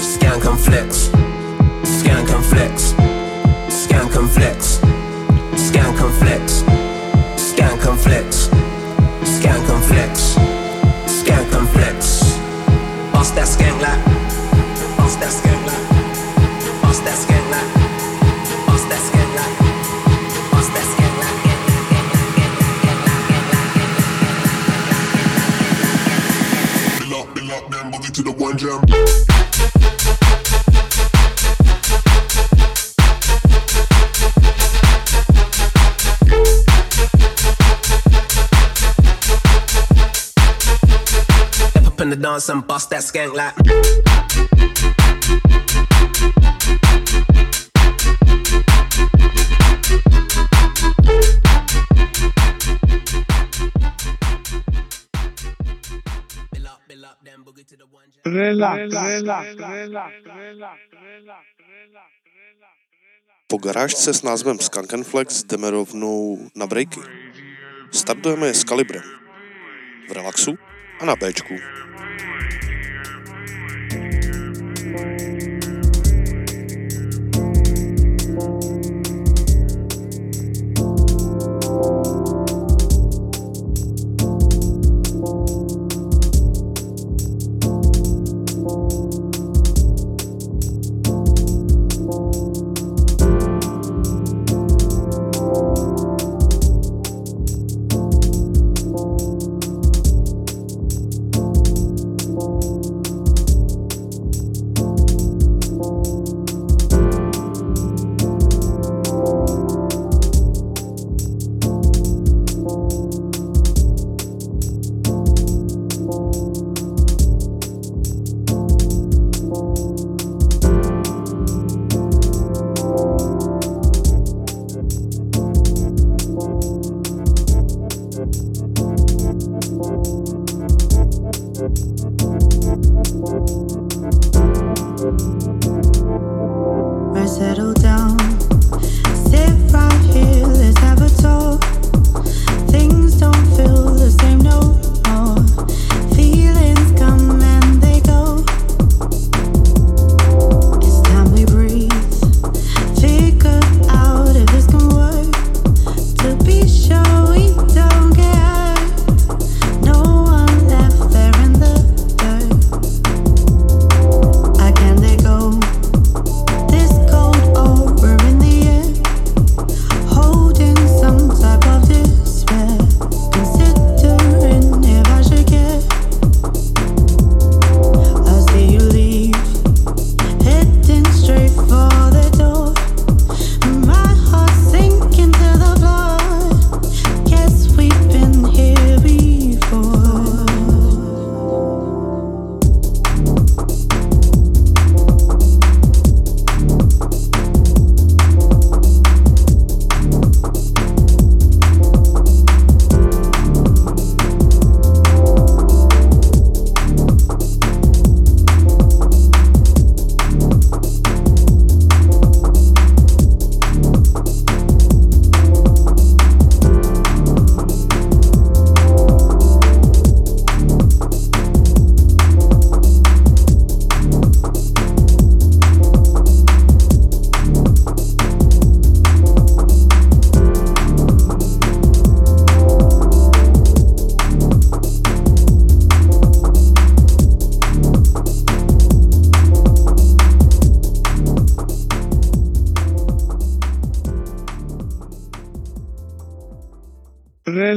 Skank 0.00 0.48
and 0.48 0.58
flex. 0.58 1.08
Skank 2.00 2.34
and 2.34 2.44
flex. 2.46 2.94
Skank 3.68 4.16
and 4.16 4.30
flex. 4.30 4.78
Skank 5.68 6.00
and 6.00 6.14
flex. 6.14 6.62
Skank 7.36 7.86
and 7.86 8.00
flex. 8.00 8.41
To 28.12 28.22
the 28.22 28.32
one 28.32 28.58
jam. 28.58 28.82
Step 41.70 41.86
up 41.86 42.00
in 42.00 42.10
the 42.10 42.16
dance 42.16 42.48
and 42.50 42.66
bust 42.66 42.90
that 42.90 43.00
skank 43.00 43.32
like. 43.32 44.91
Relax, 58.26 58.94
relax, 58.94 59.46
relax, 59.56 59.56
relax, 59.58 60.12
relax. 60.26 60.78
Po 63.46 63.58
garážce 63.58 64.14
s 64.14 64.22
názvem 64.22 64.58
Skankenflex 64.58 65.44
jdeme 65.44 65.70
rovnou 65.70 66.38
na 66.56 66.66
breaky. 66.66 67.00
Startujeme 67.90 68.46
je 68.46 68.54
s 68.54 68.64
kalibrem. 68.64 69.02
V 70.08 70.12
relaxu 70.12 70.54
a 71.00 71.04
na 71.04 71.16
Bčku. 71.16 71.54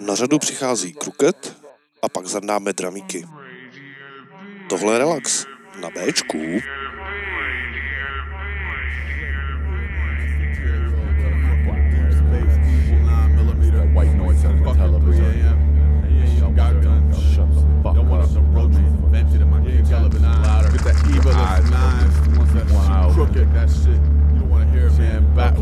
Na 0.00 0.14
řadu 0.14 0.38
přichází 0.38 0.92
Kruket 0.92 1.56
a 2.02 2.08
pak 2.08 2.26
za 2.26 2.40
námi 2.40 2.72
dramíky. 2.72 3.28
Tohle 4.68 4.94
je 4.94 4.98
relax 4.98 5.46
na 5.80 5.90
Bčku. 5.90 6.38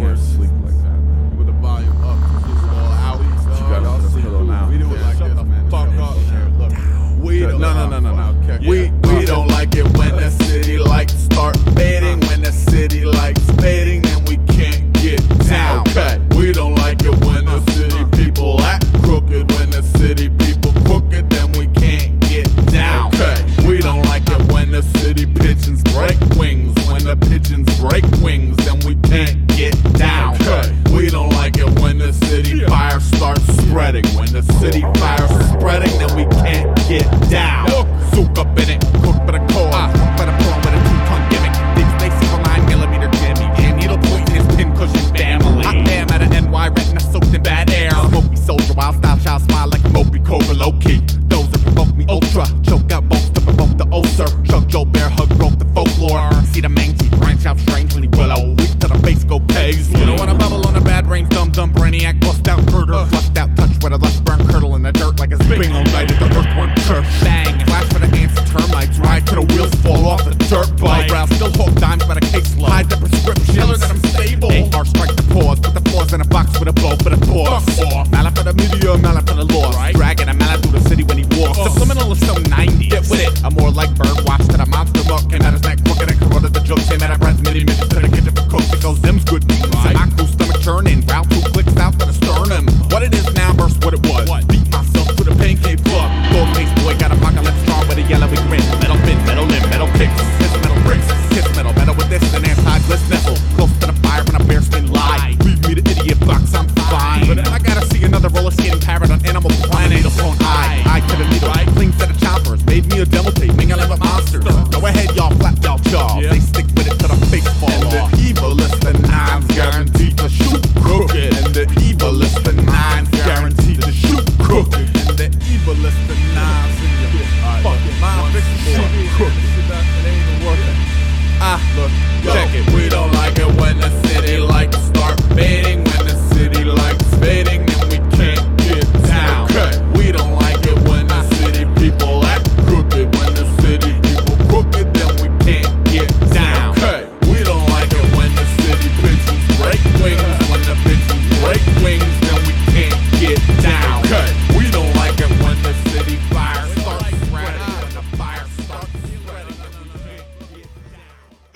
Man. 0.04 0.33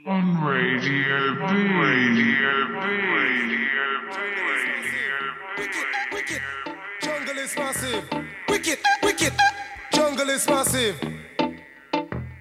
On 0.07 0.45
Radio 0.47 1.35
B, 1.35 1.43
Radio 1.83 2.55
B, 2.69 2.79
Radio 3.13 3.63
B. 4.07 4.15
Wicked, 5.59 5.87
wicked, 6.13 6.43
jungle 7.03 7.39
is 7.39 7.57
massive. 7.57 8.05
Wicked, 8.49 8.79
wicked, 9.03 9.33
jungle 9.93 10.31
is 10.31 10.47
massive. 10.49 10.97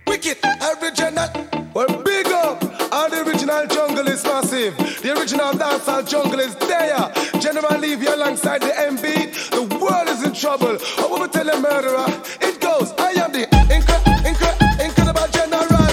Wicked, 0.07 0.37
every 0.61 0.91
gender, 0.91 1.27
well, 1.73 2.03
big 2.03 2.27
up, 2.27 2.63
all 2.93 3.09
the 3.09 3.23
original 3.41 3.65
jungle 3.67 4.07
is 4.07 4.23
massive. 4.23 4.77
The 5.01 5.17
original 5.17 5.53
dancehall 5.53 6.07
jungle 6.07 6.39
is 6.39 6.53
there. 6.55 7.11
General 7.41 7.79
Levy 7.79 8.05
alongside 8.05 8.61
the 8.61 8.71
M-Beat. 8.85 9.33
The 9.49 9.63
world 9.81 10.09
is 10.09 10.23
in 10.23 10.33
trouble. 10.33 10.77
I 10.99 11.07
will 11.09 11.27
tell 11.27 11.49
a 11.49 11.59
murderer. 11.59 12.05
It 12.39 12.61
goes. 12.61 12.93
I 12.99 13.11
am 13.17 13.31
the 13.31 13.47
incre- 13.73 14.03
incre- 14.29 14.85
incredible 14.85 15.27
general. 15.33 15.89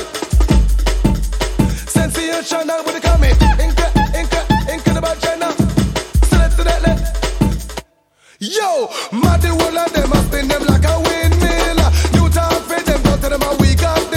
Sensational 1.89 2.85
with 2.85 2.97
the 2.97 3.01
coming. 3.01 3.33
Incre- 3.57 3.97
incre- 4.13 4.49
incredible 4.69 5.17
general. 5.25 5.57
Select 6.29 6.57
to 6.57 6.65
Yo, 8.41 8.89
mad 9.11 9.41
the 9.41 9.49
whole 9.49 9.79
of 9.79 9.93
them. 9.95 10.13
I 10.13 10.23
spin 10.29 10.49
them 10.49 10.65
like 10.67 10.85
a 10.85 11.01
windmill. 11.01 11.81
New 12.13 12.29
time 12.29 12.63
for 12.69 12.81
them. 12.83 13.03
don't 13.05 13.21
tell 13.23 13.31
them 13.31 13.43
a 13.43 13.57
week 13.57 13.83
up. 13.83 14.08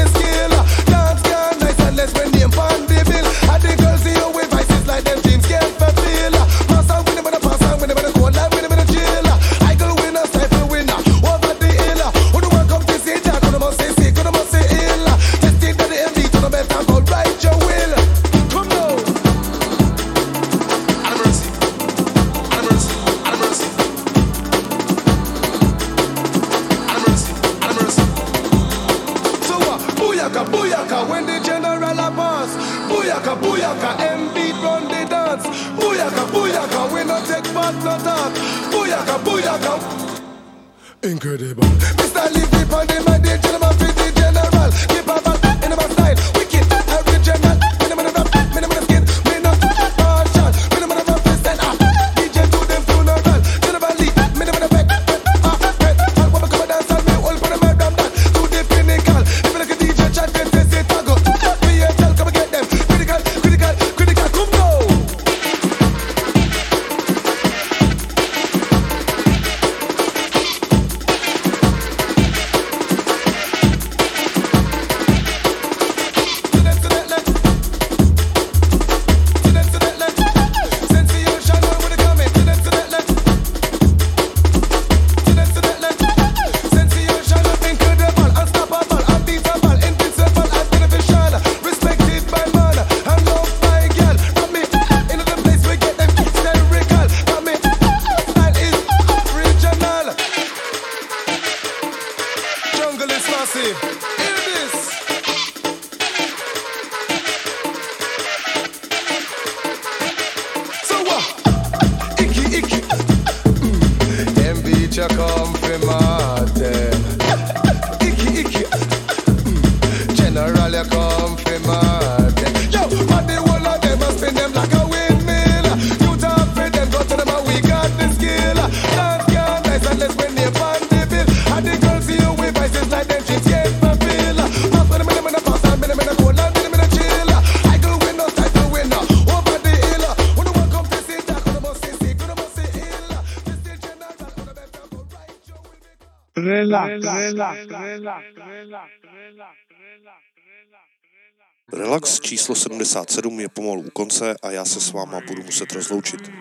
Relax 151.74 152.19
číslo 152.19 152.55
77 152.55 153.39
je 153.39 153.49
pomalu 153.49 153.82
u 153.82 153.89
konce 153.89 154.36
a 154.43 154.51
já 154.51 154.65
se 154.65 154.82
s 154.82 154.91
váma 154.91 155.19
budu 155.28 155.43
muset 155.43 155.72
rozloučit. 155.72 156.32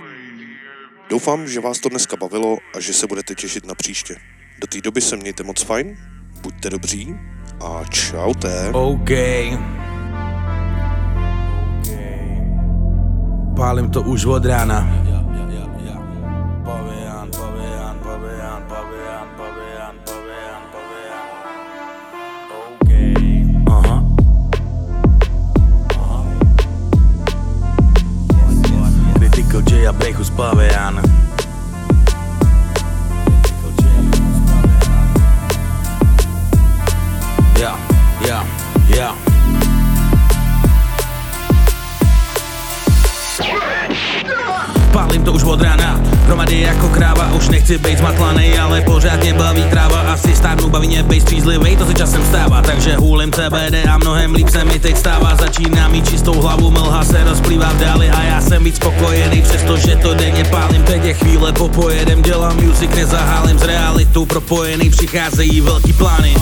Doufám, 1.11 1.49
že 1.49 1.61
vás 1.61 1.81
to 1.81 1.89
dneska 1.89 2.17
bavilo 2.17 2.59
a 2.77 2.81
že 2.81 2.93
se 2.93 3.07
budete 3.07 3.35
těšit 3.35 3.67
na 3.67 3.75
příště. 3.75 4.17
Do 4.61 4.67
té 4.67 4.81
doby 4.81 5.01
se 5.01 5.17
mějte 5.17 5.43
moc 5.43 5.63
fajn, 5.63 5.97
buďte 6.43 6.71
dobří 6.71 7.15
a 7.65 7.85
čau 7.85 8.35
čaute. 8.35 8.71
OK. 8.73 9.11
Pálím 13.57 13.91
to 13.91 14.03
už 14.03 14.25
od 14.25 14.45
rána. 14.45 15.10
who's 30.13 30.31
bawiana. 30.31 31.03
Yeah, 37.59 37.77
yeah, 38.27 38.45
yeah. 38.89 39.15
Palím 44.93 45.25
to 45.25 45.33
už 45.33 45.45
od 45.45 45.63
rána 45.63 45.80
tady 46.51 46.63
jako 46.63 46.89
kráva, 46.89 47.33
už 47.33 47.49
nechci 47.49 47.79
být 47.79 47.99
zmatlaný, 47.99 48.59
ale 48.59 48.81
pořád 48.81 49.21
mě 49.21 49.35
baví 49.35 49.65
tráva, 49.71 50.01
asi 50.01 50.37
stárnu 50.37 50.69
baví 50.69 50.89
mě 50.89 51.03
být 51.03 51.21
střízlivý, 51.21 51.77
to 51.77 51.87
se 51.87 51.95
časem 51.95 52.25
stává, 52.27 52.63
takže 52.63 52.97
hůlem 52.97 53.33
CBD 53.33 53.87
a 53.91 53.99
mnohem 53.99 54.35
líp 54.35 54.49
se 54.49 54.65
mi 54.65 54.79
teď 54.79 54.97
stává, 54.97 55.37
začíná 55.37 55.89
mít 55.89 56.11
čistou 56.11 56.41
hlavu, 56.41 56.71
mlha 56.71 57.05
se 57.05 57.25
rozplývá 57.25 57.69
v 57.73 57.79
dáli 57.79 58.11
a 58.11 58.23
já 58.23 58.41
jsem 58.41 58.65
víc 58.65 58.77
spokojený, 58.77 59.43
přestože 59.43 59.97
to 59.97 60.15
denně 60.15 60.45
pálím, 60.45 60.83
teď 60.83 61.05
je 61.05 61.15
chvíle 61.15 61.53
popojedem, 61.53 62.23
dělám 62.23 62.57
music, 62.67 62.91
nezahálím 62.91 63.59
z 63.59 63.63
realitu, 63.63 64.27
propojený, 64.27 64.91
přicházejí 64.91 65.61
velký 65.61 65.93
plány 65.93 66.35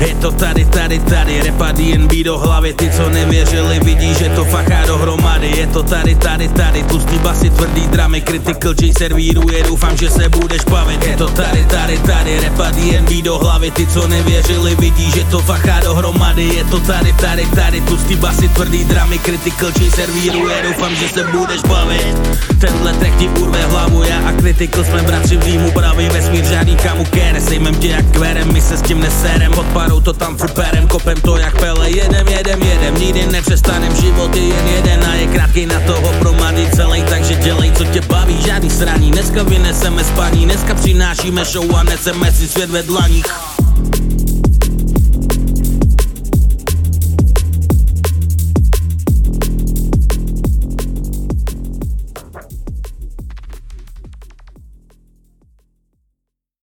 je 0.00 0.14
to 0.14 0.30
tady, 0.30 0.64
tady, 0.64 0.98
tady, 0.98 1.42
repa 1.42 1.72
DNB 1.72 2.12
do 2.24 2.38
hlavy. 2.38 2.72
Ty, 2.74 2.90
co 2.90 3.08
nevěřili, 3.10 3.80
vidí, 3.80 4.14
že 4.14 4.28
to 4.28 4.44
faká 4.44 4.86
dohromady. 4.86 5.52
Je 5.56 5.66
to 5.66 5.82
tady, 5.82 6.14
tady, 6.14 6.48
tady, 6.48 6.82
tlustý 6.82 7.18
basy, 7.18 7.50
tvrdý 7.50 7.86
dramy. 7.88 8.20
Critical 8.20 8.74
J 8.80 8.92
servíruje, 8.98 9.62
doufám, 9.62 9.96
že 9.96 10.10
se 10.10 10.28
budeš 10.28 10.64
bavit. 10.70 11.06
Je 11.06 11.16
to 11.16 11.28
tady, 11.28 11.64
tady, 11.64 11.98
tady, 11.98 12.40
repa 12.40 12.70
DNB 12.70 13.10
do 13.24 13.38
hlavy. 13.38 13.70
Ty, 13.70 13.86
co 13.86 14.08
nevěřili, 14.08 14.74
vidí, 14.74 15.10
že 15.10 15.24
to 15.24 15.38
faká 15.38 15.80
dohromady. 15.80 16.44
Je 16.44 16.64
to 16.64 16.80
tady, 16.80 17.12
tady, 17.12 17.46
tady, 17.46 17.80
tlustý 17.80 18.16
basy, 18.16 18.48
tvrdý 18.48 18.84
dramy. 18.84 19.18
Critical 19.18 19.70
J 19.80 19.90
servíruje, 19.90 20.62
doufám, 20.62 20.94
že 20.94 21.08
se 21.08 21.24
budeš 21.24 21.60
bavit. 21.62 22.16
Tenhle 22.60 22.92
track 22.92 23.16
ti 23.18 23.28
urve 23.28 23.62
hlavu, 23.66 24.02
já 24.02 24.18
a 24.28 24.32
Critical 24.32 24.84
jsme 24.84 25.02
bratři 25.02 25.36
v 25.36 25.44
dýmu 25.44 25.70
Pravý 25.70 26.08
vesmír, 26.08 26.44
žádný 26.44 26.76
kamu 26.76 27.04
kere, 27.04 27.40
sejmem 27.40 27.74
tě 27.74 27.88
jak 27.88 28.04
kverem 28.10 28.52
My 28.52 28.60
se 28.60 28.76
s 28.76 28.82
tím 28.82 29.00
neserem, 29.00 29.52
odparou 29.90 30.00
to 30.00 30.12
tam 30.12 30.36
furt 30.36 30.54
perem 30.54 30.86
Kopem 30.86 31.20
to 31.20 31.36
jak 31.36 31.58
pele, 31.58 31.90
jedem, 31.90 32.28
jedem, 32.28 32.62
jedem 32.62 32.94
Nikdy 32.94 33.26
nepřestanem, 33.26 33.96
život 33.96 34.36
je 34.36 34.42
jen 34.42 34.66
jeden 34.66 35.04
A 35.04 35.14
je 35.14 35.26
krátký 35.26 35.66
na 35.66 35.80
toho 35.80 36.12
promady 36.18 36.68
celý 36.74 37.02
Takže 37.02 37.34
dělej, 37.34 37.72
co 37.72 37.84
tě 37.84 38.00
baví, 38.00 38.42
žádný 38.42 38.70
sraní 38.70 39.10
Dneska 39.10 39.42
vyneseme 39.42 40.04
spaní, 40.04 40.44
dneska 40.44 40.74
přinášíme 40.74 41.44
show 41.44 41.76
A 41.76 41.82
neseme 41.82 42.32
si 42.32 42.48
svět 42.48 42.70
ve 42.70 42.82
dlaních 42.82 43.49